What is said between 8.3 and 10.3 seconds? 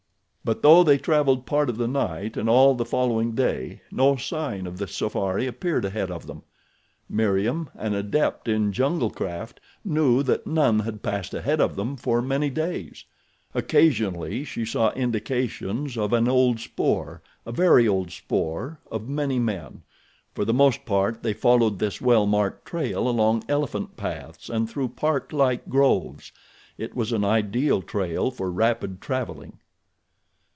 in jungle craft, knew